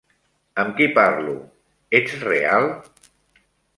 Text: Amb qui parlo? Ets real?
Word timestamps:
Amb 0.61 0.71
qui 0.79 0.87
parlo? 0.95 1.35
Ets 1.99 2.17
real? 2.25 2.67